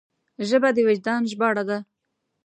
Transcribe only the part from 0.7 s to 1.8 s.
د وجدان ژباړه ده